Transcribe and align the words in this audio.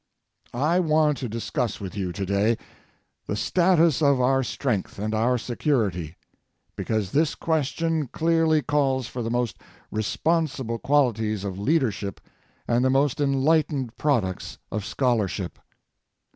I 0.55 0.79
want 0.79 1.19
to 1.19 1.29
discuss 1.29 1.79
with 1.79 1.95
you 1.95 2.11
today 2.11 2.57
the 3.27 3.35
status 3.35 4.01
of 4.01 4.19
our 4.19 4.41
strength 4.41 4.97
and 4.97 5.13
our 5.13 5.37
security 5.37 6.15
because 6.75 7.11
this 7.11 7.35
question 7.35 8.07
clearly 8.07 8.63
calls 8.63 9.05
for 9.05 9.21
the 9.21 9.29
most 9.29 9.61
responsible 9.91 10.79
qualities 10.79 11.43
of 11.43 11.59
leadership 11.59 12.19
and 12.67 12.83
the 12.83 12.89
most 12.89 13.21
enlightened 13.21 13.95
products 13.95 14.57
of 14.71 14.83
scholarship. 14.83 15.59